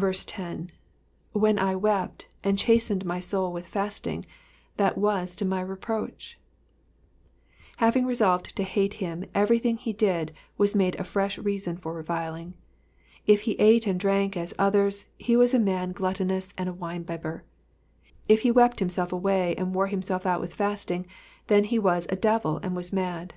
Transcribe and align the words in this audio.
When 0.00 1.58
Iwept^ 1.58 2.24
and 2.42 2.56
cliastentd 2.56 3.04
my 3.04 3.20
soul 3.20 3.52
with 3.52 3.66
fasting, 3.66 4.24
that 4.78 4.96
was 4.96 5.36
to 5.36 5.44
my 5.44 5.60
reproach,^'' 5.60 6.36
Having 7.76 8.06
resolved 8.06 8.56
to 8.56 8.62
hate 8.62 8.94
him, 8.94 9.26
everything 9.34 9.76
he 9.76 9.92
did 9.92 10.32
was 10.56 10.74
made 10.74 10.98
a 10.98 11.04
fresh 11.04 11.36
reason 11.36 11.76
for 11.76 11.92
reviling. 11.92 12.54
If 13.26 13.42
he 13.42 13.52
ate 13.60 13.86
and 13.86 14.00
drank 14.00 14.38
as 14.38 14.54
others, 14.58 15.10
he 15.18 15.36
was 15.36 15.52
a 15.52 15.58
man 15.60 15.92
gluttonous 15.92 16.54
and 16.56 16.70
a 16.70 16.72
wine 16.72 17.02
bibber; 17.02 17.44
if 18.26 18.40
he 18.40 18.50
wept 18.50 18.80
him.self 18.80 19.12
away 19.12 19.54
and 19.56 19.74
wore 19.74 19.88
himself 19.88 20.24
out 20.24 20.40
with 20.40 20.54
fasting, 20.54 21.06
then 21.48 21.64
he 21.64 21.76
had 21.76 22.06
a 22.10 22.16
devil 22.16 22.58
and 22.62 22.74
was 22.74 22.90
mad. 22.90 23.34